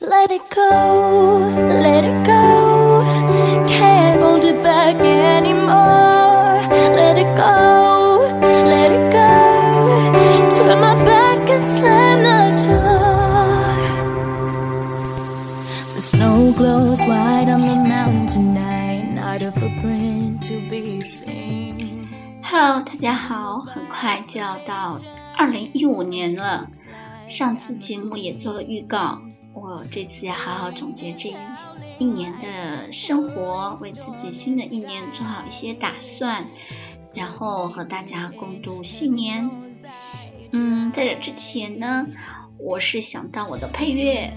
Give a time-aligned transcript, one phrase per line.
[0.00, 1.48] Let it go,
[1.82, 3.02] let it go.
[3.66, 6.60] Can't hold it back anymore.
[6.94, 8.20] Let it go,
[8.64, 10.50] let it go.
[10.50, 13.72] Turn my back and slam the door.
[15.94, 19.04] The snow glows white on the mountain tonight.
[19.14, 22.08] Not a footprint to be seen.
[22.42, 24.98] Hello，大家好，很快就要到
[25.38, 26.68] 二零一五年了。
[27.28, 29.18] 上次节目也做了预告，
[29.59, 31.35] 我这次要好好总结这一
[31.97, 36.45] 一年的生活，为自己新的一年做好一些打算，
[37.11, 39.49] 然后和大家共度新年。
[40.51, 42.05] 嗯，在这之前呢，
[42.59, 44.31] 我是想到我的配乐，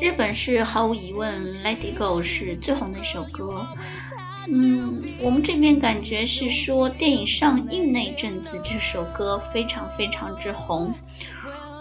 [0.00, 3.66] 日本是毫无疑问《Let It Go》是最红的一首歌。
[4.46, 10.94] 嗯，我们这边感觉是说电影上映那阵子，这首歌非常非常之红。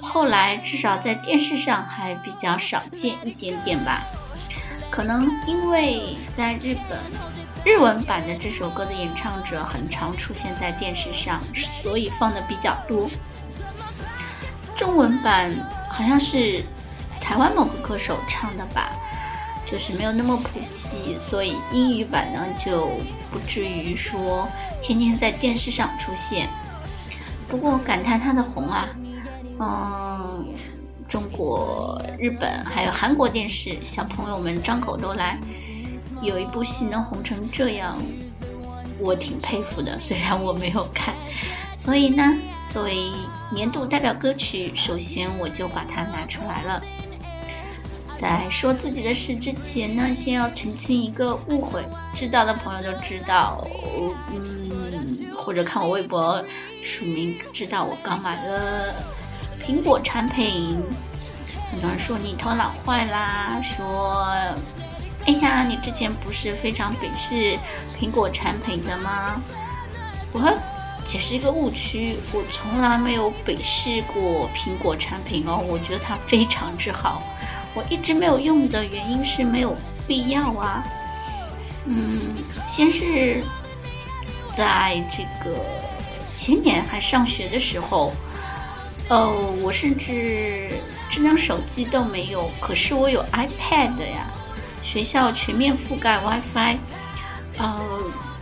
[0.10, 4.02] 后来至少在电视上还比较少见一点点吧，
[4.90, 6.98] 可能因为在日本
[7.64, 11.40] 日文版的这首歌的演唱者很常出现在电视上，
[11.84, 13.10] 所以放的比较多。
[14.76, 15.54] 中文版
[15.92, 16.64] 好像是
[17.22, 18.92] 台湾某个歌手唱的吧，
[19.70, 22.88] 就是没有那么普及，所以英语版呢就
[23.30, 24.48] 不至于说
[24.82, 26.48] 天天在电视上出现。
[27.48, 28.88] 不过感叹它的红啊。
[29.60, 30.54] 嗯，
[31.08, 35.40] 中国、日本还有韩国电视，小朋友们张口都来。
[36.22, 37.98] 有一部戏能红成这样，
[39.00, 40.00] 我挺佩服的。
[40.00, 41.14] 虽然我没有看，
[41.78, 42.24] 所以呢，
[42.70, 43.12] 作为
[43.52, 46.82] 年度代表歌曲，首先我就把它拿出来了。
[48.20, 51.86] 在说自己的事之前呢，先要澄清一个误会，
[52.16, 53.64] 知道的朋友都知道，
[54.34, 56.44] 嗯，或者看我微博
[56.82, 58.94] 署名知道我刚买了。
[59.68, 60.82] 苹果产品，
[61.70, 64.24] 很多人说你头脑坏啦，说，
[65.26, 67.60] 哎呀，你之前不是非常鄙视
[68.00, 69.42] 苹果产品的吗？
[70.32, 70.42] 我
[71.04, 77.22] 解释一个误区，我从来没有鄙视过苹果产品哦，我觉得它非常之好。
[77.74, 79.76] 我一直没有用的原因是没有
[80.08, 80.82] 必要啊。
[81.84, 82.34] 嗯，
[82.66, 83.44] 先是
[84.50, 85.58] 在这个
[86.34, 88.14] 前年还上学的时候。
[89.10, 90.70] 哦，我甚至
[91.10, 94.30] 智能手机都没有，可是我有 iPad 呀。
[94.84, 96.78] 学校全面覆盖 WiFi，
[97.58, 97.80] 呃，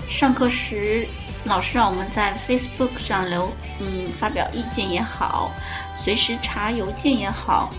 [0.08, 1.08] 上课时
[1.46, 5.52] 老师让我们在 Facebook 上留，嗯，发表意见也好，
[5.96, 7.74] 随时查邮件也好。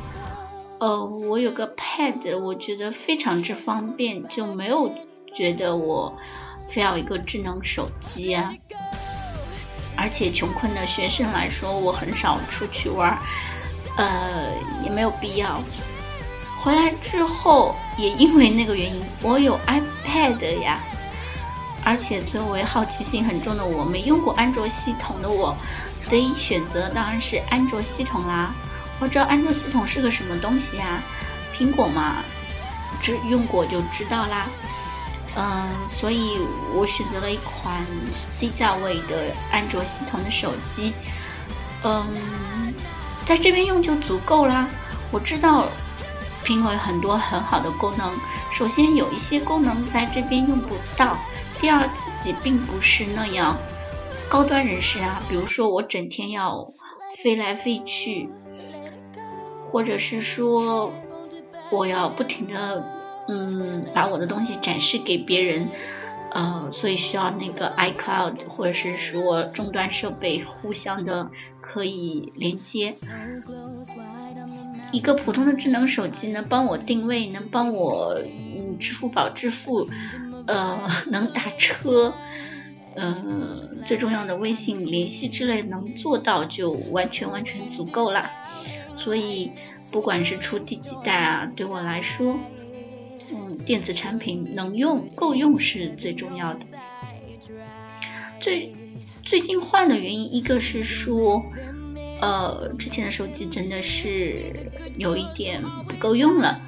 [0.79, 4.93] 呃，我有个 Pad，我觉得非常之方便，就没有
[5.33, 6.13] 觉得我
[6.69, 8.53] 非要一个智能手机啊。
[9.97, 13.19] 而且穷困的学生来说，我很少出去玩，
[13.97, 14.51] 呃，
[14.85, 15.63] 也没有必要。
[16.61, 20.81] 回来之后，也因为那个原因，我有 iPad 呀。
[21.85, 25.57] 而且作为好奇心很重的我，没用过安卓系统的我，
[26.09, 28.53] 第一选择当然是安卓系统啦。
[28.99, 31.01] 我知道安卓系统是个什么东西啊？
[31.57, 32.17] 苹果嘛，
[33.01, 34.49] 只用过就知道啦。
[35.39, 36.39] 嗯，所以
[36.75, 37.85] 我选择了一款
[38.39, 40.95] 低价位的安卓系统的手机。
[41.85, 42.73] 嗯，
[43.27, 44.67] 在这边用就足够啦。
[45.13, 45.69] 我知道
[46.43, 48.11] 苹果有很多很好的功能，
[48.51, 51.19] 首先有一些功能在这边用不到，
[51.61, 53.59] 第二自己并不是那样
[54.31, 55.23] 高端人士啊。
[55.29, 56.73] 比如说我整天要
[57.23, 58.31] 飞来飞去，
[59.71, 60.91] 或者是说
[61.71, 62.96] 我要不停的。
[63.29, 65.69] 嗯，把我的东西展示给别人，
[66.33, 72.95] 呃，所以需要那个 iCloud 或者是说终端设备互相的可以连接。
[74.93, 79.89] 一个普通的智能手机能帮我定位，能帮我嗯支付宝支付，
[80.47, 82.15] 呃，能打车，
[82.95, 88.31] 呃，最重要的微信联系之类能做到就完全完全足够啦。
[88.97, 89.51] 所以
[89.91, 92.39] 不管是出第几代啊，对我来说。
[93.31, 96.61] 嗯，电子产品能用够用是最重要的。
[98.41, 98.75] 最
[99.25, 101.45] 最近换的原因，一个是说，
[102.21, 104.53] 呃，之前的手机真的是
[104.97, 106.61] 有一点不够用了。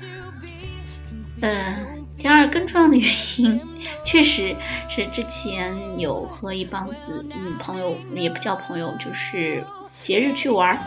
[1.40, 1.78] 呃，
[2.16, 3.08] 第二更重要的原
[3.38, 3.60] 因，
[4.04, 4.56] 确实
[4.88, 9.62] 是之前有和一帮子嗯朋友，也不叫朋友，就是
[10.00, 10.78] 节日去玩儿，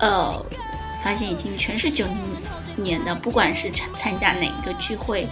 [0.00, 0.46] 呃，
[1.02, 2.16] 发现已经全是九零。
[2.78, 5.28] 年的，不管是参参加哪一个聚会，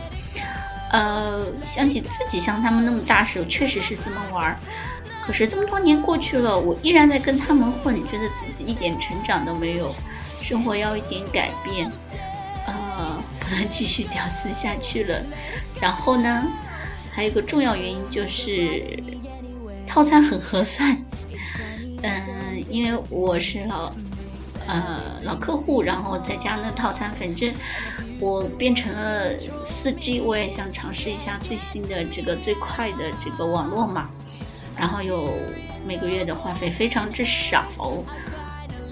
[0.93, 4.59] 呃，想起自己像他们那么大时候，确实是这么玩儿。
[5.27, 9.95] 可是这么多年过去了，我依然在跟他们混，觉得自己一点成长都没有，
[10.41, 11.91] 生活要一点改变。
[12.67, 15.21] 呃，不能继续屌丝下去了。
[15.81, 16.45] 然后呢，
[17.11, 19.03] 还有一个重要原因就是
[19.87, 20.97] 套餐很合算。
[22.03, 23.93] 嗯，因为我是老
[24.67, 27.55] 呃老客户，然后再加那套餐，反正
[28.19, 34.09] 我变成了四 G，我也想尝试一下最新的这个最快的这个网络嘛。
[34.79, 35.33] 然后有
[35.87, 37.65] 每个月的话费非常之少，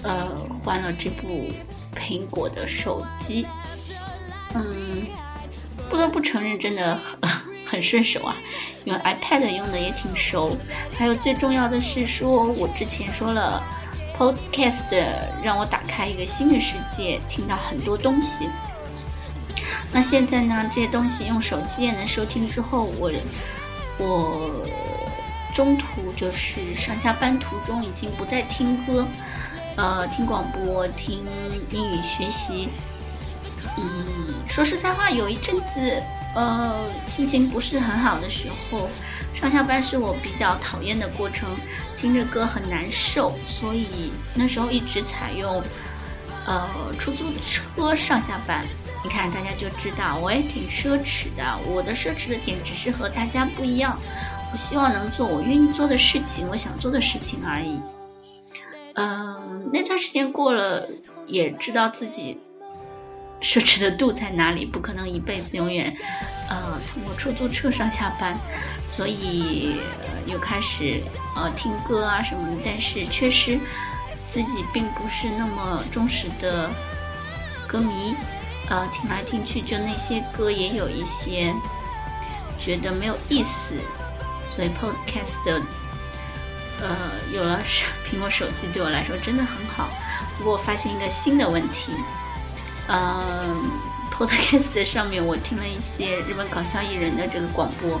[0.01, 1.51] 呃，换了这部
[1.95, 3.45] 苹果的手机，
[4.55, 5.05] 嗯，
[5.89, 7.31] 不得不承认，真的很
[7.67, 8.35] 很顺手啊。
[8.83, 10.55] 因为 iPad 用的也挺熟，
[10.95, 13.63] 还有最重要的是说，我之前说了
[14.17, 14.95] ，Podcast
[15.43, 18.49] 让我打开一个新的世界，听到很多东西。
[19.91, 23.11] 那现在呢，这些东西用手机也能收听之后，我
[23.97, 24.65] 我
[25.53, 29.05] 中途就是上下班途中已经不再听歌，
[29.77, 31.25] 呃，听广播，听
[31.71, 32.69] 英语学习。
[33.77, 36.01] 嗯，说实在话，有一阵子。
[36.35, 38.89] 呃，心情不是很好的时候，
[39.33, 41.49] 上下班是我比较讨厌的过程，
[41.97, 45.63] 听着歌很难受，所以那时候一直采用
[46.45, 48.65] 呃出租车上下班。
[49.01, 53.97] 你看，大家就知道我也挺奢侈的，我的奢侈的点只是和大家不一样，
[54.51, 57.79] 我希望能做我愿意做的事情，我想做的事情而已。
[58.95, 60.89] 嗯，那段时间过了，
[61.27, 62.41] 也知道自己。
[63.45, 64.65] 奢侈的度在哪里？
[64.65, 65.95] 不可能一辈子永远，
[66.49, 68.35] 呃，通过出租车上下班，
[68.87, 69.79] 所以
[70.25, 71.03] 又开始
[71.35, 72.57] 呃听歌啊什么的。
[72.65, 73.59] 但是确实
[74.27, 76.71] 自己并不是那么忠实的
[77.67, 78.15] 歌迷，
[78.67, 81.53] 呃，听来听去就那些歌也有一些
[82.59, 83.75] 觉得没有意思，
[84.49, 85.61] 所以 Podcast 的
[86.81, 86.97] 呃
[87.31, 87.61] 有了
[88.09, 89.87] 苹果手机对我来说真的很好。
[90.39, 91.91] 不过我发现一个新的问题。
[92.87, 93.71] 嗯
[94.11, 97.99] ，Podcast 上面我听了一些日本搞笑艺人的这个广播，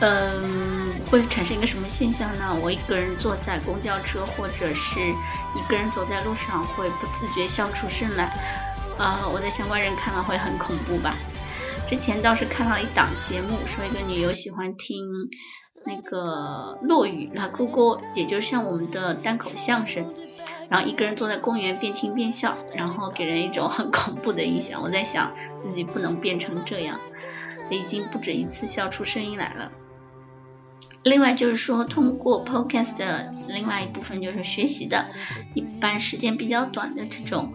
[0.00, 2.56] 嗯，会产生一个什么现象呢？
[2.62, 5.00] 我一个人坐在公交车或者是
[5.54, 8.24] 一个人走在路上，会不自觉笑出声来。
[8.96, 11.14] 啊，我的相关人看了会很恐怖吧？
[11.86, 15.04] 之前倒是看到一档节目，说一个女优喜欢听
[15.84, 20.14] 那个落雨、拉咕咕，也就是像我们的单口相声。
[20.70, 24.82] 然后一个人坐在公园，边听边笑，然后给人一种很恐怖的印象。
[24.82, 26.98] 我在想，自己不能变成这样，
[27.70, 29.70] 已经不止一次笑出声音来了。
[31.02, 35.06] 另外就是说，通过 Podcast 的另外一部分就是学习的，
[35.52, 37.52] 一般时间比较短的这种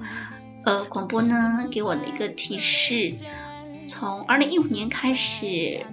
[0.66, 3.26] 呃广播呢，给我的一个提示，
[3.88, 5.84] 从二零一五年开始，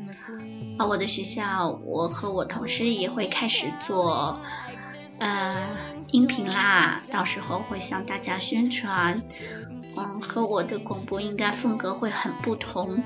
[0.76, 4.38] 啊，我的学校，我和我同事也会开始做。
[5.18, 5.76] 呃，
[6.12, 9.22] 音频啦，到时候会向大家宣传。
[9.96, 13.02] 嗯，和我的广播应该风格会很不同，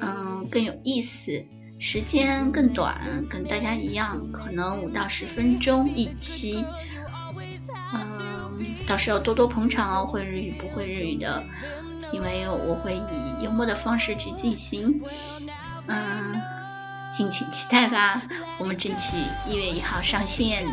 [0.00, 1.44] 嗯，更有意思，
[1.78, 6.64] 时间更短，跟大家一样，可能五到十分钟一期。
[7.92, 11.44] 嗯，到时候多多捧场哦，会日语不会日语的，
[12.10, 15.02] 因为我会以幽默的方式去进行。
[15.88, 16.40] 嗯，
[17.12, 18.22] 敬请期待吧，
[18.58, 20.66] 我们争取一月一号上线。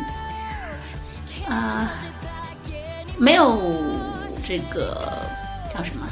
[1.48, 1.90] 啊，
[3.18, 3.60] 没有
[4.44, 5.08] 这个
[5.72, 6.06] 叫什么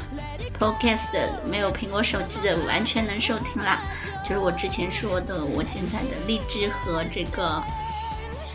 [0.59, 1.09] Podcast，
[1.49, 3.81] 没有苹果手机的，完全能收听啦。
[4.23, 7.61] 就是我之前说的，我现在的荔枝和这个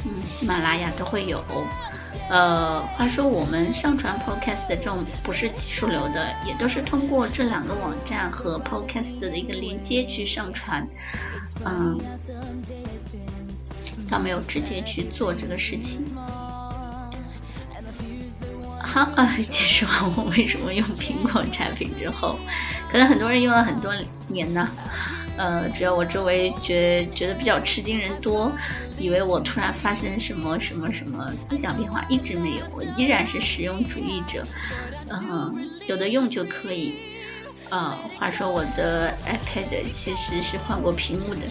[0.04, 1.44] 嗯喜马拉雅都会有。
[2.28, 10.86] 呃，话说我们上传 Podcast 的这种不是技术流的，也都是通过这两个网站和 Podcast 的一个连接去上传。
[11.64, 11.98] 嗯，
[14.08, 16.06] 倒没有直接去做这个事情。
[18.92, 22.36] 好啊，解释完我为什么用苹果产品之后，
[22.90, 23.94] 可能很多人用了很多
[24.26, 24.68] 年呢。
[25.36, 28.50] 呃，只要我周围觉觉得比较吃惊人多，
[28.98, 34.44] 以为我突然发生什么什么什么思想变化，一直没有，我依然是实用主义者。
[35.08, 35.54] 嗯，
[35.86, 36.96] 有的用就可以。
[37.70, 41.42] 呃，话说我的 iPad 其实是换过屏幕的，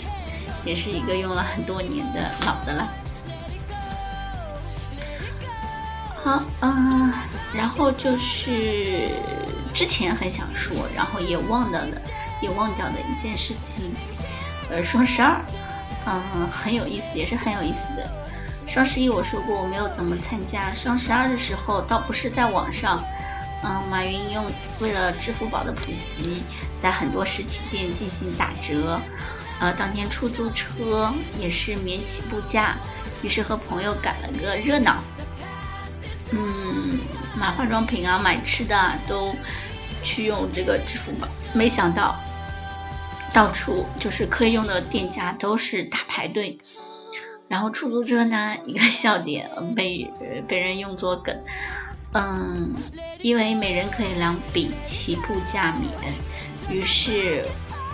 [0.65, 2.85] 也是一个用了很多年的老的了。
[6.21, 7.13] 好，嗯，
[7.53, 9.09] 然后就是
[9.73, 12.01] 之前很想说，然后也忘掉的，
[12.41, 13.93] 也忘掉的一件事情，
[14.69, 15.41] 呃，双十二，
[16.05, 18.05] 嗯，很有意思，也是很有意思的。
[18.67, 23.01] 双十一我说过我没有怎么参加，双十二的时候倒不是在网上，
[23.63, 24.45] 嗯，马云用
[24.79, 26.43] 为了支付宝的普及，
[26.81, 28.99] 在很多实体店进行打折，
[29.59, 32.75] 呃，当天出租车也是免起步价，
[33.23, 35.01] 于是和朋友赶了个热闹。
[36.31, 36.99] 嗯，
[37.37, 39.35] 买化妆品啊，买吃的啊都
[40.03, 42.15] 去用这个支付宝，没想到
[43.33, 46.57] 到处就是可以用的店家都是大排队。
[47.47, 50.11] 然后出租车呢，一个笑点被
[50.47, 51.35] 被人用作梗，
[52.13, 52.75] 嗯，
[53.21, 55.91] 因为每人可以两笔起步价免，
[56.69, 57.43] 于是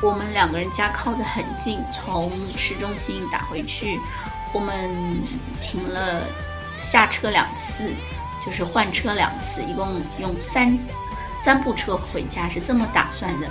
[0.01, 3.97] 我们两个人家靠得很近，从市中心打回去，
[4.53, 4.75] 我们
[5.61, 6.21] 停了
[6.77, 7.89] 下车两次，
[8.45, 10.77] 就是换车两次，一共用三
[11.39, 13.47] 三部车回家，是这么打算的。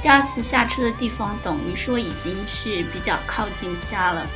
[0.00, 4.26] 第二次下车的地方等于说已经是比较靠近家了。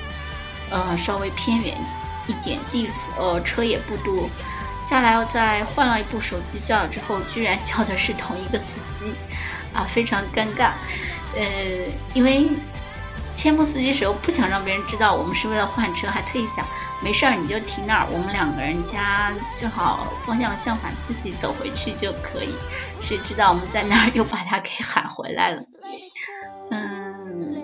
[0.70, 1.76] 呃，稍微偏远
[2.26, 4.28] 一点地，呃，车也不多。
[4.82, 9.14] 下来再换了一部手机叫之后，居然叫的是同一个司机，
[9.72, 10.72] 啊，非常尴尬。
[11.36, 11.42] 呃，
[12.12, 12.50] 因为
[13.34, 16.64] 千部司机时候不想让别人知道我们是为了换车，还特意讲
[17.02, 22.54] 没事儿你就停那儿，我们两个人家正好方向相反，自己走回去就可以。
[23.00, 25.62] 谁知道我们在那儿又把他给喊回来了。
[26.70, 27.62] 嗯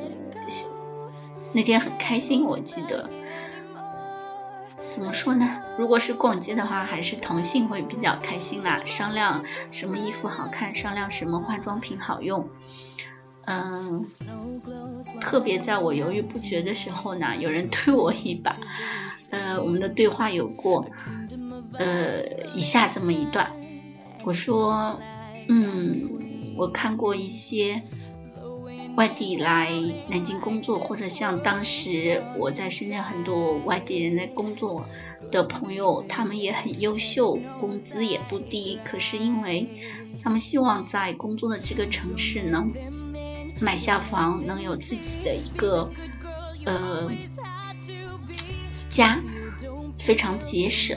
[1.52, 3.08] 那天很开心，我记得，
[4.88, 5.60] 怎么说呢？
[5.78, 12.48] 如果是逛街的话，还是同性会比较开心啦，商量什么衣服好看，商量什么化妆品好用。
[13.46, 14.04] 嗯，
[15.20, 18.56] 特别在我犹豫不决的时候呢，有人推我一把。
[19.30, 20.86] 呃，我们的对话有过，
[21.74, 22.22] 呃，
[22.54, 23.50] 以下这么一段，
[24.24, 25.00] 我说，
[25.48, 27.82] 嗯，我看过一些。
[28.96, 29.70] 外地来
[30.10, 34.84] 南京工作，或者像当时我在深圳很多外地人在工作
[35.30, 38.80] 的朋友，他们也很优秀，工资也不低。
[38.84, 39.68] 可是因为
[40.22, 42.72] 他们希望在工作的这个城市能
[43.60, 45.90] 买下房，能有自己的一个
[46.64, 47.10] 呃
[48.88, 49.18] 家，
[49.98, 50.96] 非常节省，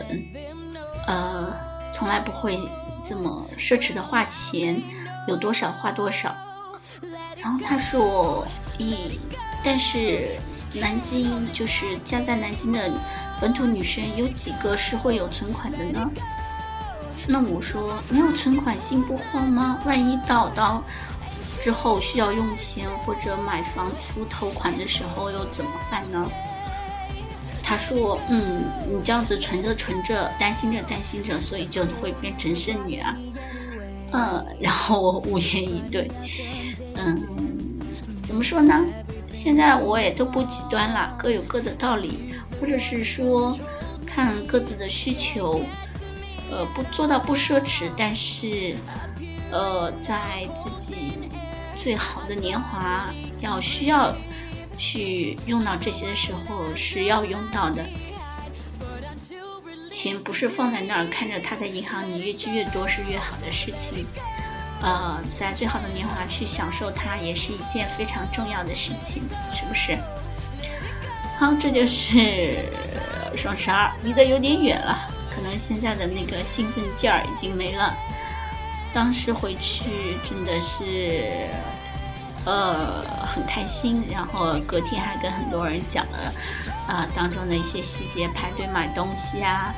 [1.06, 1.54] 呃，
[1.94, 2.58] 从来不会
[3.06, 4.82] 这么奢侈的花钱，
[5.28, 6.34] 有多少花多少。
[7.42, 8.48] 然后他说
[8.80, 9.20] ：“咦，
[9.64, 10.30] 但是
[10.74, 12.90] 南京就是家在南京的
[13.42, 16.10] 本土女生有几个是会有存款的呢？”
[17.28, 19.80] 那我说：“没有存款心不慌吗？
[19.86, 20.84] 万一到到
[21.64, 26.30] 之后需要用钱或者买房出头款的时候又怎么办呢？”
[27.64, 33.16] 他说：“嗯，你这样子存着存着，担心着担心着，所以就会变成剩女啊。”
[34.12, 36.12] 嗯，然后我无言以对。
[36.96, 37.26] 嗯，
[38.26, 38.84] 怎么说呢？
[39.32, 43.58] 现在我也都不极端了，各有各的道理，或者是说
[44.06, 45.62] 看各自的需求。
[46.52, 48.76] 呃，不做到不奢侈，但是
[49.52, 51.14] 呃，在自己
[51.76, 54.16] 最好的年华要需要
[54.78, 57.86] 去用到这些的时候是要用到的。
[59.92, 64.06] 钱不是放在那儿看着它在银行里越积越多是越好的事情，
[64.82, 69.96] 呃，在最好的年华去享受它也是一件非常重要的事情，是不是？
[71.38, 72.66] 好，这就是
[73.36, 77.96] 双十二，离得有点远了，可能现在的那个兴奋劲儿已经没了。
[78.94, 81.50] 当时回去真的是，
[82.46, 86.34] 呃，很开心，然后隔天还跟很多人讲了。
[86.88, 89.74] 啊，当中的一些细节，排队买东西啊，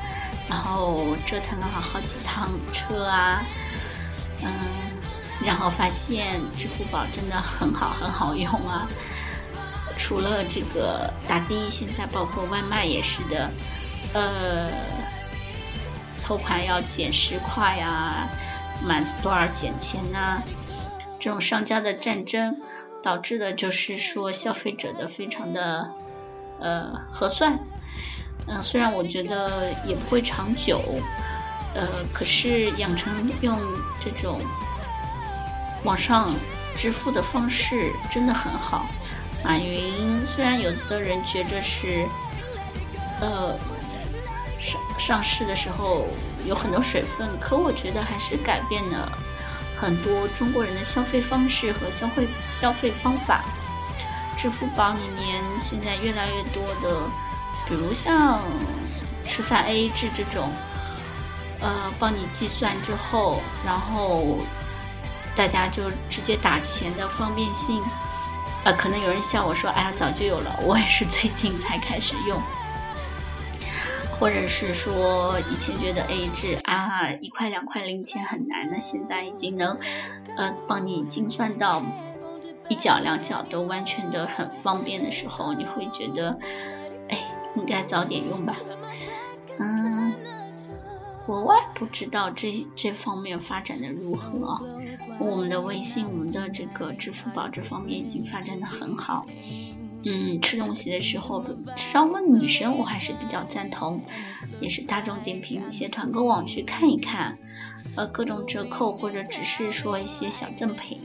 [0.50, 3.42] 然后折腾了好好几趟车啊，
[4.42, 4.50] 嗯，
[5.44, 8.88] 然后发现支付宝真的很好，很好用啊。
[9.96, 13.50] 除了这个打的，现在包括外卖也是的，
[14.12, 14.68] 呃，
[16.24, 18.28] 头款要减十块呀，
[18.82, 20.42] 满多少减钱呐？
[21.18, 22.56] 这种商家的战争
[23.02, 25.90] 导致的就是说消费者的非常的。
[26.58, 27.58] 呃，核算，
[28.46, 30.80] 嗯，虽然我觉得也不会长久，
[31.74, 33.54] 呃，可是养成用
[34.00, 34.40] 这种
[35.84, 36.34] 网上
[36.74, 38.86] 支付的方式真的很好。
[39.44, 42.06] 马云虽然有的人觉着是，
[43.20, 43.54] 呃，
[44.58, 46.06] 上上市的时候
[46.46, 49.10] 有很多水分，可我觉得还是改变了
[49.76, 53.44] 很多中国人的消费方式和消费消费方法。
[54.36, 57.00] 支付宝里面现在越来越多的，
[57.66, 58.40] 比如像
[59.26, 60.52] 吃饭 AA 制这种，
[61.58, 64.38] 呃，帮你计算之后，然后
[65.34, 67.82] 大家就直接打钱的方便性，
[68.64, 72.40] 呃，可能有人笑我说，哎呀，早就有了，我也是最近才开始用，
[74.18, 79.78] 或者是说以前觉得 AA 制啊，一块两块零钱很难的，现在已经能
[80.36, 81.82] 呃帮你精算到。
[82.68, 86.36] 一角两角都完全的很方便的时候，你会觉得，
[87.08, 87.16] 哎，
[87.54, 88.56] 应该早点用吧。
[89.60, 90.12] 嗯，
[91.24, 94.60] 国外不知道这这方面发展的如何？
[95.20, 99.24] 我们的微信、我们的这个支付宝这方面已经发展的很好。
[100.08, 101.44] 嗯，吃东西的时候，
[101.74, 104.00] 稍微女生我还是比较赞同，
[104.60, 107.36] 也是大众点评一些团购网去看一看，
[107.96, 111.00] 呃，各种折扣或者只是说一些小赠品，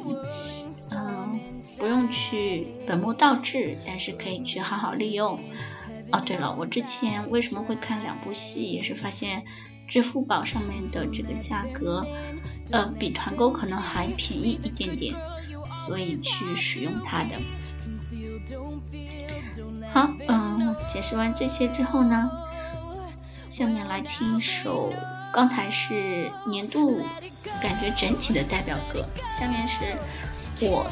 [0.91, 1.39] 嗯，
[1.79, 5.39] 不用去本末倒置，但是可以去好好利用。
[6.11, 9.43] 哦，对了，我之前为什么会看两部戏，也是发现
[9.87, 12.05] 支付宝上面的这个价格，
[12.71, 15.15] 呃，比团购可能还便宜一点点，
[15.87, 17.31] 所以去使用它的。
[19.93, 22.29] 好，嗯，解释完这些之后呢，
[23.49, 24.93] 下面来听一首，
[25.33, 27.05] 刚才是年度
[27.61, 29.79] 感觉整体的代表歌，下面是
[30.61, 30.89] 我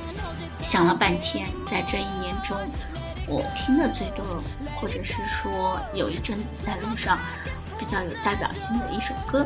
[0.59, 2.57] 想了半天，在这一年中
[3.25, 4.25] 我听的最多，
[4.75, 7.17] 或者是说有一阵子在路上
[7.77, 9.45] 比较有代表性的一首歌。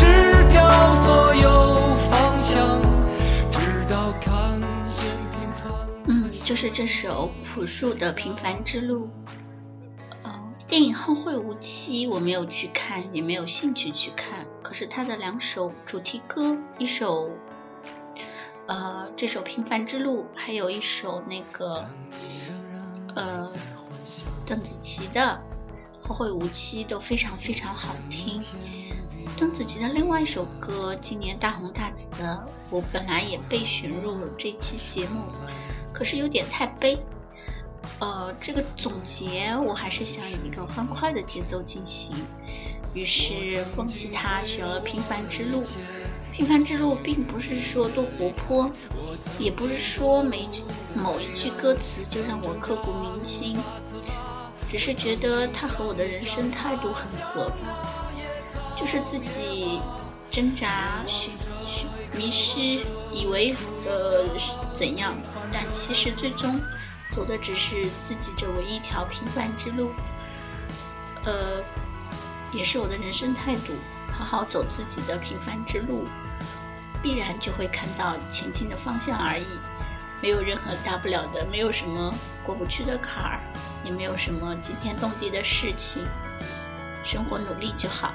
[6.61, 9.05] 就是这首朴树的《平凡之路》。
[10.23, 14.45] 嗯，电影《后会无期》我没有去看，也没有兴趣去看。
[14.61, 17.31] 可是他的两首主题歌，一首
[18.67, 21.83] 呃这首《平凡之路》，还有一首那个
[23.15, 23.51] 呃
[24.45, 25.41] 邓紫棋的
[26.07, 28.39] 《后会无期》都非常非常好听。
[29.35, 35.21] 邓紫棋的另外一首歌，今年大红大紫的，我本来也被选入了这期节目。
[36.01, 36.97] 可是有点太悲，
[37.99, 42.15] 呃，这个总结我还是想以一个欢快的节奏进行，
[42.95, 45.61] 于是放弃它，选了《平凡之路》。
[46.33, 48.71] 《平凡之路》并不是说多活泼，
[49.37, 50.49] 也不是说每
[50.95, 53.59] 某一句歌词就让我刻骨铭心，
[54.71, 57.51] 只是觉得它和我的人生态度很合，
[58.75, 59.79] 就是自己。
[60.31, 63.53] 挣扎、寻寻迷失，以为
[63.85, 64.25] 呃
[64.73, 65.13] 怎样，
[65.51, 66.59] 但其实最终
[67.11, 69.91] 走的只是自己这唯一条平凡之路。
[71.25, 71.61] 呃，
[72.53, 73.73] 也是我的人生态度，
[74.17, 76.07] 好好走自己的平凡之路，
[77.03, 79.45] 必然就会看到前进的方向而已。
[80.21, 82.13] 没有任何大不了的，没有什么
[82.45, 83.39] 过不去的坎儿，
[83.83, 86.05] 也没有什么惊天动地的事情。
[87.03, 88.13] 生活努力就好。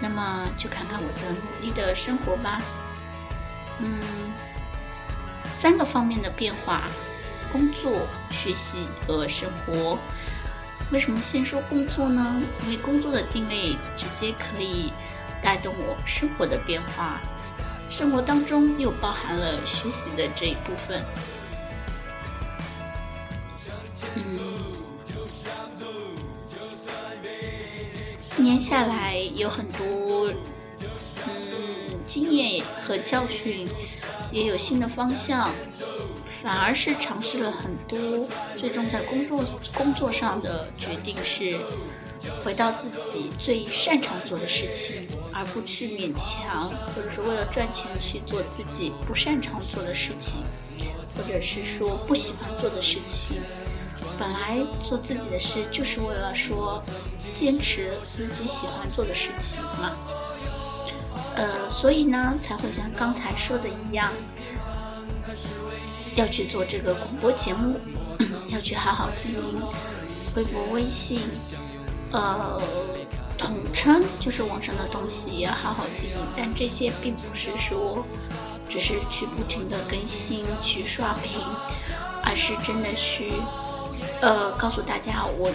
[0.00, 2.60] 那么就看看我的努力的生活吧。
[3.80, 4.00] 嗯，
[5.44, 6.84] 三个方面的变化：
[7.52, 9.98] 工作、学习和生活。
[10.90, 12.40] 为什么先说工作呢？
[12.64, 14.92] 因为工作的定位直接可以
[15.42, 17.20] 带动我生活的变化，
[17.90, 21.02] 生活当中又包含了学习的这一部分。
[24.14, 24.47] 嗯。
[28.38, 30.32] 一年下来有很多，
[31.26, 33.68] 嗯，经验和教训，
[34.30, 35.50] 也有新的方向，
[36.40, 39.42] 反而是尝试了很多，最终在工作
[39.74, 41.58] 工作上的决定是
[42.44, 50.44] 回到自己最擅长做的事情，而不去勉强或者是为了赚钱去做自己不擅长做的事情，
[51.16, 53.40] 或者是说不喜欢做的事情。
[54.18, 56.82] 本来做自己的事就是为了说
[57.34, 59.92] 坚持自己喜欢做的事情嘛，
[61.34, 64.12] 呃，所以呢才会像刚才说的一样，
[66.16, 67.78] 要去做这个广播节目，
[68.48, 69.62] 要去好好经营
[70.34, 71.20] 微博、微信，
[72.12, 72.60] 呃，
[73.36, 78.04] 统称就是网上的东西要好好经营，但这些并不是说
[78.68, 81.40] 只是去不停的更新、去刷屏，
[82.22, 83.32] 而是真的去，
[84.20, 85.50] 呃，告诉大家我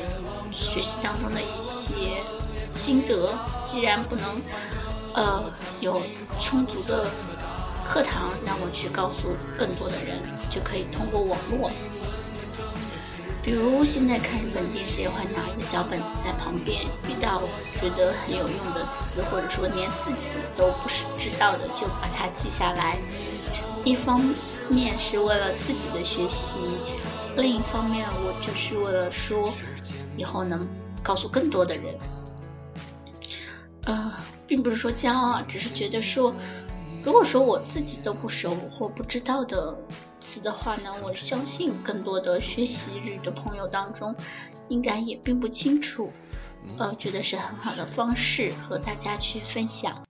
[0.52, 2.22] 学习当中的一些
[2.70, 3.38] 心得。
[3.66, 4.42] 既然不能，
[5.14, 5.44] 呃，
[5.80, 6.02] 有
[6.40, 7.06] 充足的
[7.86, 11.72] 课堂让我去告诉更多的人，就可以通过网络。
[13.42, 17.42] 比如现在看日本电视，也会拿一个小本子在旁边，遇到
[17.82, 22.98] 觉得很有用的词，或者说连自己都不是知道的，就把它记下来。
[23.84, 24.22] 一方
[24.70, 26.80] 面是为了自己的学习，
[27.36, 29.52] 另一方面我就是为了说，
[30.18, 30.68] 以后能
[31.02, 31.98] 告诉更多的人。
[33.86, 34.14] 呃，
[34.48, 36.34] 并不是说骄傲，只是觉得说，
[37.04, 39.78] 如果说我自己都不熟或不知道的。
[40.20, 44.16] 词的话呢，我相信更多的学习日语的朋友当中，
[44.70, 46.14] 应该也并不清楚，
[46.78, 50.02] 呃，觉得是很好的方式和大家去分享。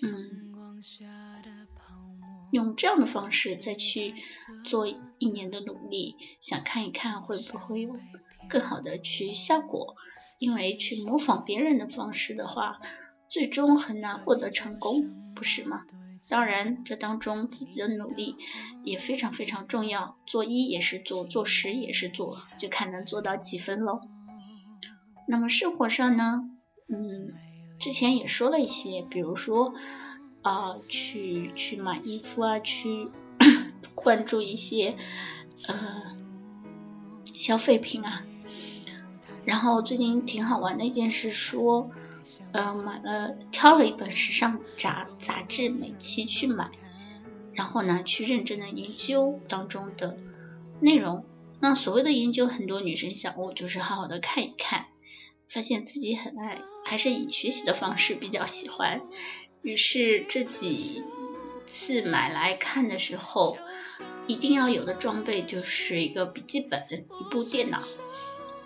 [0.00, 0.52] 嗯，
[2.50, 4.14] 用这样的方式再去
[4.64, 7.96] 做一年的努力，想看一看会不会有
[8.48, 9.96] 更好的去效果。
[10.38, 12.78] 因为去模仿别人的方式的话，
[13.28, 15.82] 最终很难获得成功，不是吗？
[16.28, 18.36] 当然，这当中自己的努力
[18.84, 20.16] 也非常非常重要。
[20.26, 24.00] 做一也是做，做十也是做，就看能做到几分喽。
[25.26, 26.42] 那么生活上呢，
[26.88, 27.32] 嗯，
[27.80, 29.74] 之前也说了一些，比如说
[30.42, 33.08] 啊，去去买衣服啊，去
[33.94, 34.96] 关注一些
[35.66, 36.16] 呃
[37.24, 38.24] 消费品啊。
[39.44, 41.90] 然后最近挺好玩的一件事说。
[42.52, 46.70] 呃，买了挑了一本时尚杂杂志每期去买，
[47.54, 50.18] 然后呢去认真的研究当中的
[50.78, 51.24] 内容。
[51.58, 54.88] 那所谓的研究，很多女生想我，就是好好的看一看，
[55.48, 59.00] 发现自己很爱，还是以学习的方式比较喜欢。
[59.68, 61.04] 于是这几
[61.66, 63.58] 次买来看的时候，
[64.26, 67.82] 一定要有的装备就是一个笔记本，一部电脑。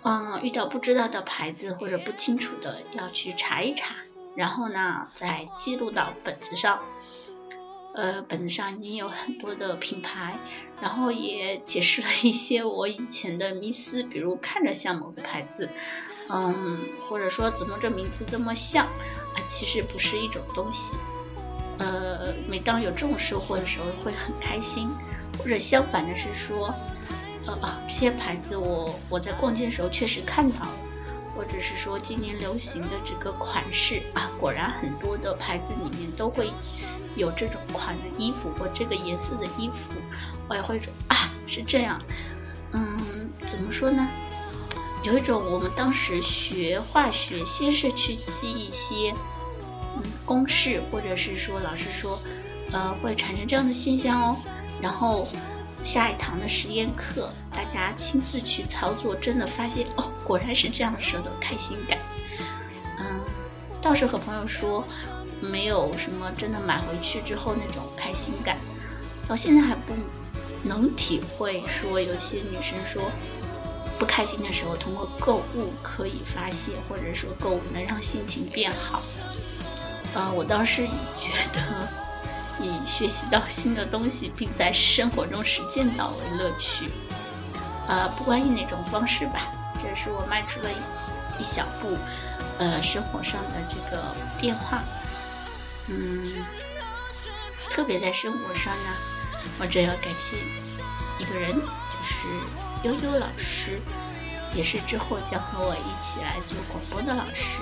[0.03, 3.95] 嗯，遇到不知道的牌子或者不清楚的，要去查一查，
[4.37, 6.79] 然后呢，再记录到本子上。
[7.95, 10.39] 呃，本子上已经有很多的品牌，
[10.81, 15.69] 然后也解释了一些我以前的迷思，比如看着像某个牌子，
[16.29, 18.87] 嗯，或者说怎么这名字这么像，
[19.35, 20.95] 啊，其实不是一种东西。
[21.79, 24.89] 呃，每当有这种收获的时候，会很开心，
[25.37, 26.73] 或者相反的是说。
[27.45, 30.77] 呃啊，这些牌子我我在逛街的时候确实看到了，
[31.35, 36.53] 或者是说今年流行的这个款式啊，果然很多的牌子里面都会
[37.17, 39.91] 有这种款的衣服或这个颜色的衣服，
[40.47, 42.01] 我也会说啊是这样，
[42.71, 44.07] 嗯，怎么说呢？
[45.03, 49.13] 有一种我们当时学化学，先是去记一些
[49.95, 52.19] 嗯公式，或者是说老师说
[52.71, 54.37] 呃会产生这样的现象哦，
[54.81, 55.27] 然后。
[55.81, 61.97] 下一堂的实验课，大家亲自去操作，真的发现哦，果然是这样的时候的开心感。
[62.99, 63.19] 嗯，
[63.81, 64.81] 倒是和朋友说，
[65.41, 68.55] 没有什么真的买回去之后那种开心感，
[69.27, 69.93] 到现在还不
[70.63, 71.61] 能体会。
[71.67, 73.11] 说有些女生说
[74.03, 79.01] 不开心的时候，通过购物可以发泄，或者说购物能让心情变好。
[80.13, 80.85] 呃，我倒是
[81.17, 81.87] 觉得。
[82.59, 86.91] 以学习到新的东西，并在生活中实践到为乐趣，
[87.87, 91.97] 呃，不管以哪种方式吧，这是我迈出了一一小步，
[92.59, 94.03] 呃，生活上的这个
[94.37, 94.83] 变化，
[95.87, 96.45] 嗯，
[97.71, 98.89] 特别在生活上呢，
[99.59, 100.37] 我这要感谢
[101.17, 102.27] 一个人，就是
[102.83, 103.79] 悠悠老师，
[104.53, 107.61] 也是之后将和我一起来做广播的老师，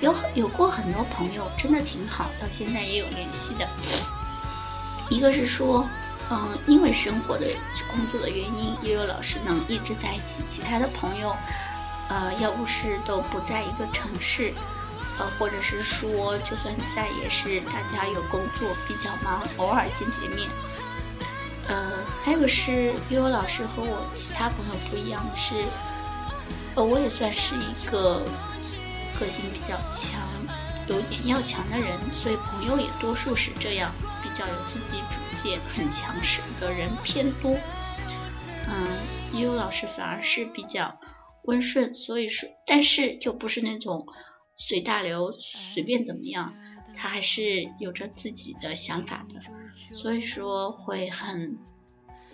[0.00, 3.66] 有有过很多朋友，真的挺好，到现在也有联系的。
[5.08, 5.88] 一个是说，
[6.28, 7.46] 嗯，因为生活的
[7.90, 10.42] 工作的原因，悠悠老师能一直在一起。
[10.48, 11.34] 其他的朋友，
[12.08, 14.52] 呃，要不是都不在一个城市，
[15.18, 20.48] 呃，或者是说，就算在，也是大家有工作比较忙，偶尔见见面。
[22.28, 25.64] 还有是悠悠老师和我其他朋友不一样的是，
[26.74, 28.22] 呃，我也算是一个
[29.18, 30.20] 个性比较强、
[30.88, 33.90] 有点要强的人，所以朋友也多数是这样。
[34.22, 37.56] 比较有自己主见、很强势的人偏多，
[38.68, 41.00] 嗯，悠悠老师反而是比较
[41.44, 44.06] 温顺，所以说，但是又不是那种
[44.54, 46.54] 随大流、随便怎么样，
[46.94, 49.40] 他还是有着自己的想法的，
[49.94, 51.56] 所以说会很，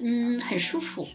[0.06, 1.08] 嗯，很舒服。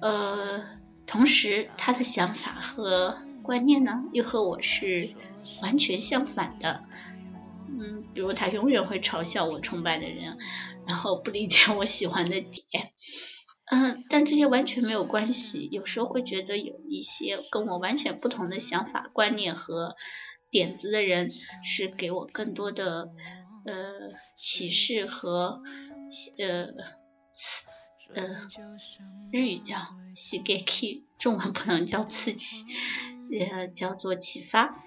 [0.00, 0.64] 呃，
[1.06, 5.14] 同时他的想法和观念呢，又和我是
[5.62, 6.82] 完全相反的。
[7.68, 10.36] 嗯，比如他永远会嘲笑我崇拜的人，
[10.88, 12.92] 然后不理解我喜欢的点。
[13.66, 15.68] 嗯，但这些完全没有关系。
[15.70, 19.94] 有时候会觉得有一些跟我完全不同的想法、观念和
[20.50, 21.30] 点子的人，
[21.62, 23.08] 是给我更多的
[23.66, 23.92] 呃
[24.38, 25.62] 启示和
[26.38, 26.66] 呃
[28.14, 28.38] 呃
[29.32, 29.78] 日语叫
[30.14, 32.64] “喜给 k 中文不能叫刺激，
[33.40, 34.80] 呃叫做启发。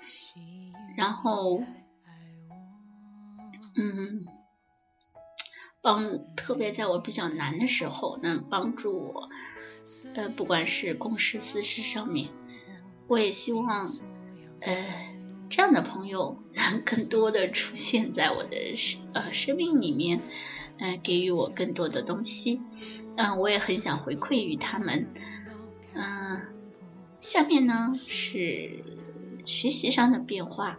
[0.96, 1.62] 然后，
[3.76, 4.26] 嗯。
[5.80, 9.30] 帮特别在我比较难的时候，能帮助我，
[10.16, 12.30] 呃，不管是公事私事上面，
[13.08, 13.94] 我也希望，
[14.60, 15.16] 呃，
[15.50, 20.20] 这样的朋友能更多的出现在我的生呃生命里面，
[20.80, 22.62] 嗯，给予我更多的东西，
[23.16, 25.08] 嗯，我也很想回馈于他们，
[25.94, 26.48] 嗯，
[27.20, 28.84] 下面呢是
[29.46, 30.78] 学习上的变化，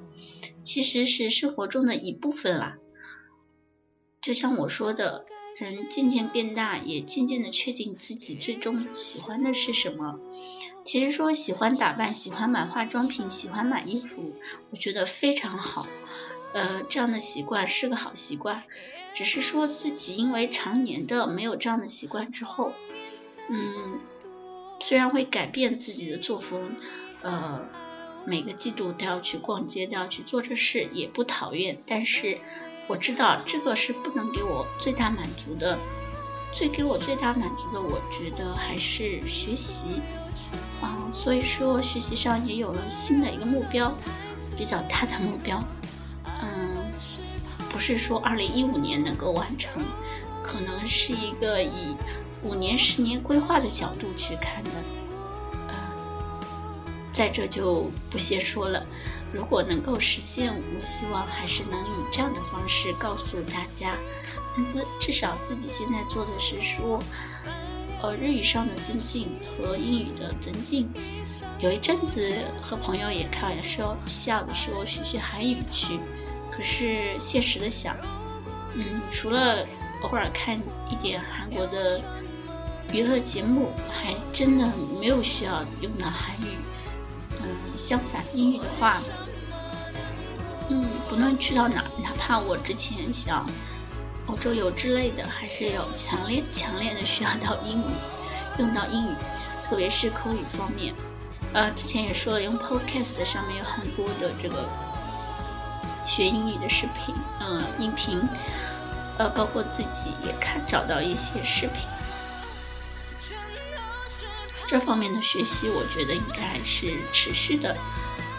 [0.63, 2.79] 其实是生活中的一部分啦。
[4.21, 5.25] 就像我说的，
[5.57, 10.21] 人渐渐变大，也渐渐的确定自己最终喜欢的是什么。
[10.85, 14.33] 其实说喜欢打扮，喜欢买化妆品，喜欢买衣服，
[14.71, 15.87] 我觉得非常好。
[16.55, 18.63] 呃，这样的习惯是个好习惯，
[19.19, 22.73] 只是说自己因为常年的没有这样的习惯之后，
[23.51, 23.99] 嗯，
[24.79, 26.77] 虽然会改变自己的作风，
[27.23, 27.63] 呃，
[28.25, 32.39] 每个季度都要去逛街，都要去做这事，也不讨厌，但是。
[32.87, 35.79] 我知道这个是不能给我最大满足的，
[36.55, 40.01] 最给我最大满足的，我觉得还是学习
[40.81, 40.97] 啊。
[41.13, 43.93] 所以说学习上也有了新的一个目标，
[44.57, 45.63] 比较大的目标。
[47.79, 49.81] 不是说二零一五年能够完成，
[50.43, 51.95] 可能是一个以
[52.43, 54.71] 五年、十年规划的角度去看的。
[55.69, 55.75] 呃
[57.13, 58.85] 在这就不先说了。
[59.33, 63.95] 如果能够实现，我希望还是能以这样的方式告诉大家。
[64.69, 67.01] 至至少自己现在做的是说，
[68.03, 70.91] 呃，日语上的增进和英语的增进。
[71.61, 76.01] 有一阵子和朋友也开玩笑笑的说学学韩语去，
[76.59, 77.97] 可是现实的想，
[78.75, 79.65] 嗯，除了
[80.03, 82.01] 偶尔看一点韩国的
[82.93, 84.69] 娱乐节目，还真的
[85.01, 86.57] 没有需要用到韩语。
[87.41, 89.01] 嗯相反，英语的话，
[90.69, 93.49] 嗯，不论去到哪，哪怕我之前想
[94.27, 97.93] 欧洲游之类的，还是有强烈、强烈的需要到英语，
[98.59, 99.15] 用到英语，
[99.71, 100.93] 特别是口语方面。
[101.53, 104.69] 呃，之前也说了，用 Podcast 上面有很多的这个
[106.09, 108.27] 学英语的视频，嗯，音频，
[109.19, 111.87] 呃，包括自己也看找到一些视频。
[114.67, 117.77] 这方面的学习，我觉得应该是持续的。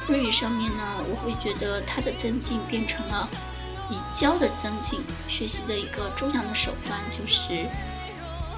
[0.08, 3.30] 日语上面呢，我会觉得它的增进变成了
[3.92, 7.68] 以教的增进，学习的一个重要的手段就是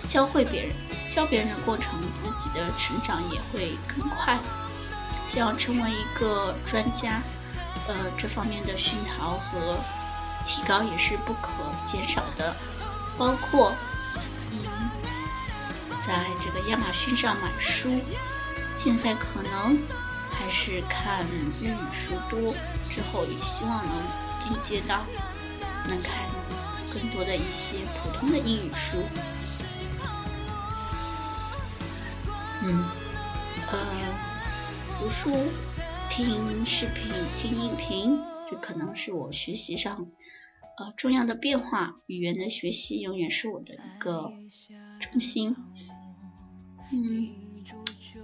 [0.07, 0.71] 教会别人。
[1.09, 4.39] 教别人的过程，自己的成长也会更快。
[5.27, 7.21] 想要成为一个专家，
[7.87, 9.77] 呃，这方面的熏陶和
[10.45, 11.49] 提高也是不可
[11.85, 12.55] 减少的，
[13.17, 13.73] 包括
[14.51, 14.89] 嗯。
[16.03, 18.01] 在这个亚马逊上买书，
[18.73, 19.77] 现在可能
[20.31, 21.23] 还是看
[21.61, 22.55] 日语书多，
[22.89, 23.93] 之后也希望能
[24.39, 25.05] 进阶到
[25.87, 26.27] 能看
[26.91, 28.97] 更多的一些普通的英语书。
[32.63, 32.83] 嗯，
[33.71, 33.79] 呃，
[34.99, 35.51] 读书、
[36.11, 38.19] 听视频、听音频，
[38.49, 40.11] 这可能是我学习上
[40.77, 42.01] 呃重要的变化。
[42.05, 44.33] 语言的学习永远是我的一个
[44.99, 45.55] 重心。
[46.91, 47.29] 嗯，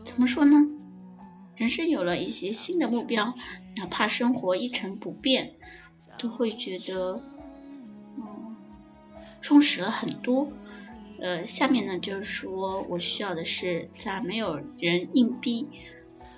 [0.04, 0.58] 怎么说呢？
[1.56, 3.34] 人生有了一些新的目标，
[3.78, 5.56] 哪怕生活一成不变，
[6.19, 7.21] 都会觉得
[8.17, 8.58] 嗯
[9.39, 10.52] 充实了很多。
[11.21, 15.69] 呃，下面呢就是说我需要的是在没有人硬逼、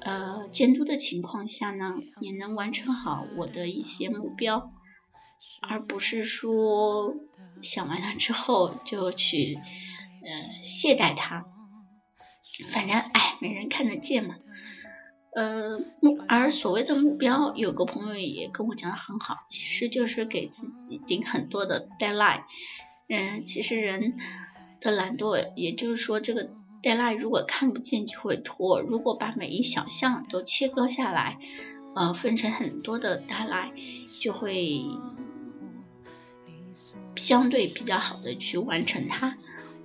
[0.02, 4.72] 呃监督的情况下呢，也能完成好我的一些目标，
[5.62, 7.16] 而不是说
[7.62, 11.46] 想完了之后就去呃懈怠它。
[12.72, 14.36] 反正哎，没人看得见嘛。
[15.32, 22.44] 呃，目而所谓的目标，有个朋友也跟我讲的很好，其实就是给自己定很多的 deadline。
[23.08, 24.16] 嗯，其实人
[24.82, 26.50] 的懒惰，也就是说，这个
[26.82, 28.82] deadline 如果看不见就会拖。
[28.82, 31.40] 如果把每一小项都切割下来，
[31.96, 33.72] 呃，分成很多的 deadline，
[34.20, 34.82] 就会
[37.16, 39.36] 相对比较好的去完成它。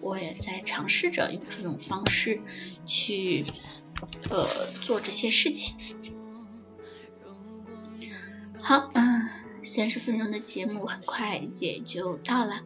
[0.00, 2.40] 我也在尝试着用这种方式
[2.86, 3.44] 去
[4.30, 4.46] 呃
[4.82, 5.96] 做这些事情。
[8.60, 9.28] 好，嗯，
[9.62, 12.60] 三十分钟的节目很快也就到了，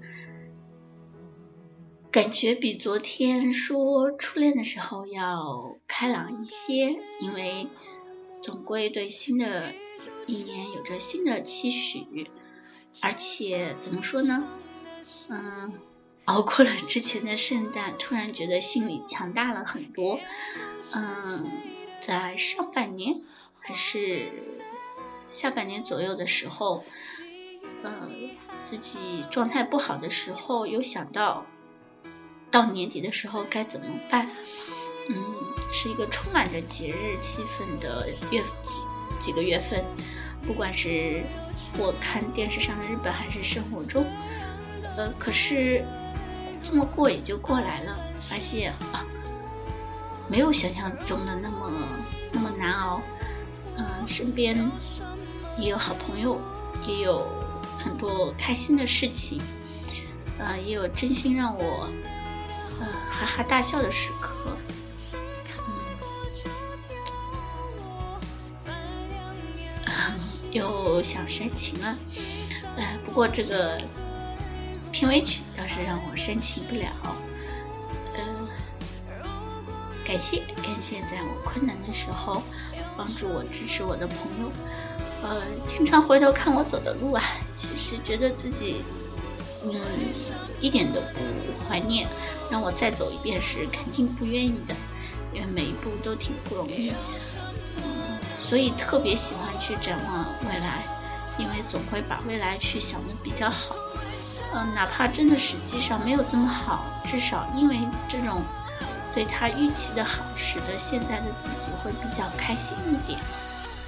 [2.11, 7.69] 感觉比昨天说初恋的时候要开朗一些，因为
[8.43, 9.75] 总归对新的
[10.27, 12.31] 一年有着新的期许，
[13.03, 14.45] 而且怎么说呢？
[15.29, 15.73] 嗯，
[16.25, 20.19] 熬过了之前的圣诞，突然觉得心里强大了很多。
[20.95, 21.51] 嗯，
[22.01, 23.21] 在上半年
[23.61, 24.33] 还是。
[25.29, 26.83] 下半年左右的时候，
[27.83, 28.09] 呃，
[28.63, 31.45] 自己状态不好的时候，有想到
[32.51, 34.29] 到年底的时候该怎么办。
[35.09, 35.17] 嗯，
[35.73, 38.83] 是一个充满着节日气氛的月几
[39.19, 39.85] 几个月份，
[40.43, 41.23] 不管是
[41.79, 44.05] 我看电视上的日本，还是生活中，
[44.97, 45.85] 呃，可是
[46.63, 49.05] 这么过也就过来了，发现啊，
[50.29, 51.89] 没有想象中的那么
[52.33, 53.01] 那么难熬。
[53.77, 54.71] 嗯，身边。
[55.61, 56.41] 也有好朋友，
[56.87, 57.27] 也有
[57.81, 59.43] 很多开心的事情，
[60.39, 61.89] 呃，也有真心让我
[62.81, 64.57] 呃哈哈大笑的时刻，
[69.87, 69.93] 嗯，
[70.53, 71.99] 又想煽情了，
[72.77, 73.81] 哎，不过这个
[74.93, 76.91] 片尾曲倒是让我煽情不了，
[78.15, 78.49] 嗯，
[80.05, 82.43] 感谢感谢在我困难的时候
[82.97, 84.51] 帮助我支持我的朋友。
[85.21, 87.23] 呃，经常回头看我走的路啊，
[87.57, 88.85] 其实觉得自己，
[89.65, 89.75] 嗯，
[90.61, 92.07] 一点都不怀念。
[92.51, 94.75] 让我再走一遍是肯定不愿意的，
[95.35, 96.95] 因为每一步都挺不容易。
[97.77, 100.83] 嗯，所以特别喜欢去展望未来，
[101.37, 103.77] 因为总会把未来去想的比较好。
[104.55, 107.77] 嗯，哪怕真的实际上没有这么好，至少因为
[108.09, 108.43] 这种
[109.13, 113.21] 对他预期的好，使得现在的自己会比较开心一点。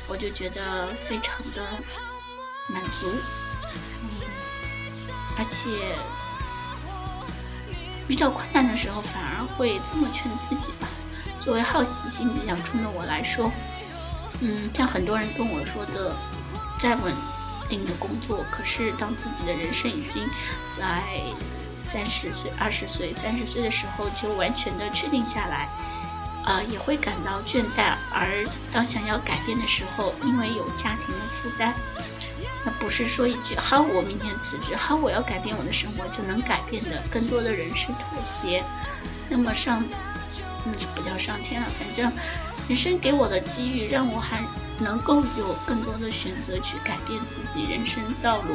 [0.06, 1.62] 我就觉得非常的
[2.66, 3.11] 满足，
[4.02, 4.26] 嗯，
[5.38, 5.96] 而且
[8.11, 10.88] 遇到困难的时候反而会这么劝自己吧。
[11.38, 13.51] 作为好奇心比较重的我来说，
[14.40, 16.12] 嗯，像很多人跟我说的，
[16.77, 17.14] 再稳
[17.68, 20.29] 定的工作，可是当自己的人生已经
[20.73, 21.23] 在
[21.81, 25.68] 三十岁、二十岁、三十岁的时候就完全的确定下来。
[26.42, 31.75] 呃，也会感到倦怠，而当想要改变的时候，因为有家庭的负担，
[32.64, 37.03] 那不是说一句“好，我明天辞职，好，我要改变我的生活”就能改变的。
[37.11, 38.62] 更多的人是妥协。
[39.29, 39.85] 那么上，
[40.64, 42.12] 那就，不叫上天了，反正
[42.68, 44.42] 人生给我的机遇，让我还
[44.79, 48.55] 能够有更多的选择去改变自己人生道路，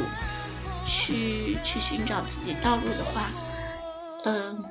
[0.86, 3.30] 去去寻找自己道路的话，
[4.24, 4.64] 嗯。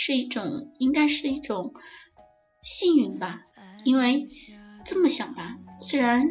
[0.00, 0.44] 是一种，
[0.78, 1.74] 应该是一种
[2.62, 3.40] 幸运吧，
[3.82, 4.28] 因为
[4.84, 6.24] 这么想吧，虽然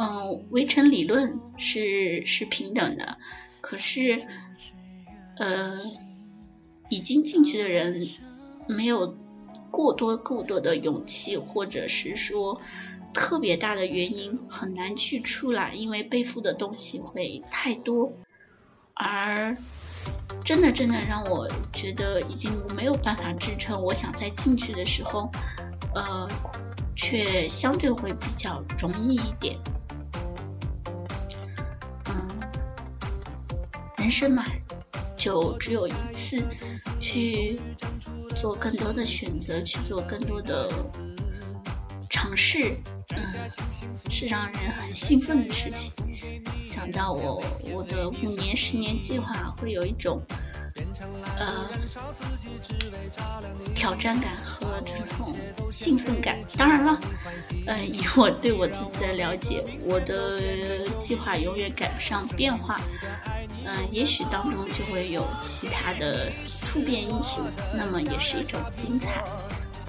[0.00, 3.18] 嗯，围城理论是是平等的，
[3.60, 4.22] 可是
[5.36, 5.80] 呃，
[6.88, 8.08] 已经进去的人
[8.68, 9.16] 没有
[9.72, 12.60] 过多过多的勇气，或者是说
[13.12, 18.12] 特别大的原因，很难去出来，因为背负的东西会太多，
[18.94, 19.56] 而。
[20.44, 23.82] 真的，真的让我觉得已经没有办法支撑。
[23.82, 25.28] 我想再进去的时候，
[25.94, 26.26] 呃，
[26.96, 29.58] 却相对会比较容易一点。
[34.08, 34.42] 人生嘛，
[35.14, 36.42] 就只有一次，
[36.98, 37.60] 去
[38.34, 40.66] 做更多的选择，去做更多的
[42.08, 42.74] 尝试，
[43.14, 43.50] 嗯，
[44.10, 45.92] 是让人很兴奋的事情。
[46.64, 47.38] 想到我
[47.70, 50.22] 我的五年、十年计划，会有一种
[51.38, 51.68] 呃
[53.74, 55.34] 挑战感和这种
[55.72, 56.36] 兴奋感。
[56.56, 56.98] 当然了，
[57.66, 62.80] 呃，以我对我自己的了解，我的计划永远赶不上变化。
[63.64, 66.30] 嗯，也许当中就会有其他的
[66.62, 67.42] 突变因素，
[67.74, 69.22] 那么也是一种精彩。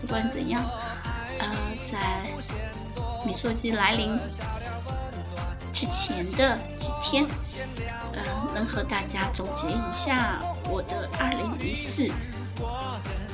[0.01, 0.61] 不管怎样，
[1.39, 1.49] 呃，
[1.85, 2.23] 在
[3.25, 4.19] 米索基来临。
[5.71, 7.25] 之前的几天，
[8.13, 12.11] 嗯，能和大家总结一下我的二零一四，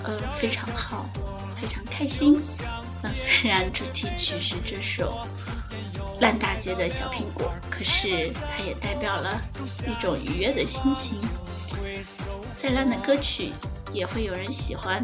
[0.04, 1.06] 呃，非常好，
[1.60, 2.40] 非常开心。
[3.02, 5.26] 那虽然主题曲是这首
[6.20, 9.42] 烂大街的小苹果，可是它也代表了
[9.88, 11.18] 一种愉悦的心情。
[12.58, 13.52] 再烂的歌曲
[13.94, 15.04] 也会有人喜欢，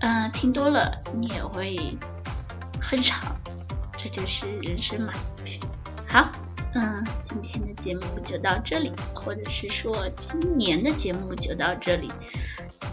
[0.00, 1.76] 嗯，听多了你也会
[2.80, 3.20] 哼唱，
[3.96, 5.12] 这就是人生嘛。
[6.08, 6.28] 好。
[6.78, 12.12] 嗯，今天的节目就到这里，或者是说今年的节目就到这里。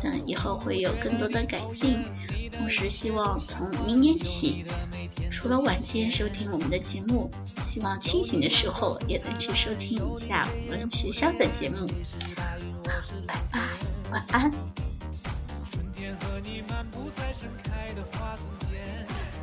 [0.04, 2.02] 嗯，以后会有更多的改进。
[2.50, 4.64] 同时希望从明年起，
[5.30, 7.30] 除了晚间收听我们的节目，
[7.66, 11.86] 希望清醒的时候也能去收听一下我们学校的节目。
[12.88, 12.94] 好，
[13.28, 13.60] 拜拜，
[14.12, 14.50] 晚安。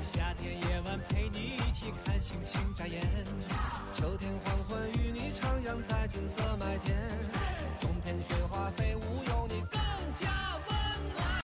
[0.00, 3.00] 夏天夜晚陪你一起看星星眨眼，
[4.00, 6.96] 秋天黄昏与你徜徉在金色麦田。
[7.80, 9.19] 冬天雪花飞舞